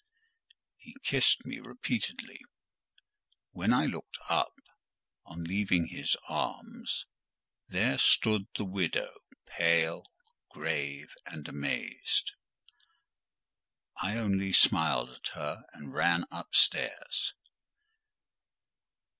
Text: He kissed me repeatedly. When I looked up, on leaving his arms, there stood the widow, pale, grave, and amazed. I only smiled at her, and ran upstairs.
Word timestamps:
He 0.77 0.95
kissed 1.03 1.45
me 1.45 1.59
repeatedly. 1.59 2.39
When 3.51 3.71
I 3.71 3.85
looked 3.85 4.17
up, 4.27 4.55
on 5.27 5.43
leaving 5.43 5.89
his 5.89 6.17
arms, 6.27 7.05
there 7.67 7.99
stood 7.99 8.47
the 8.57 8.65
widow, 8.65 9.13
pale, 9.45 10.07
grave, 10.49 11.13
and 11.27 11.47
amazed. 11.47 12.31
I 14.01 14.17
only 14.17 14.53
smiled 14.53 15.11
at 15.11 15.27
her, 15.35 15.65
and 15.71 15.93
ran 15.93 16.25
upstairs. 16.31 17.35